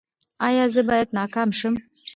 [0.47, 1.75] ایا زه باید ناکام شم؟